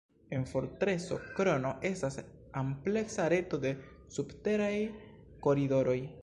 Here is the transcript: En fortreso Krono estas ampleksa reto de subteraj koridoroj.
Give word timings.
En 0.35 0.45
fortreso 0.51 1.17
Krono 1.39 1.73
estas 1.89 2.17
ampleksa 2.63 3.27
reto 3.35 3.61
de 3.67 3.75
subteraj 4.17 4.73
koridoroj. 5.47 5.99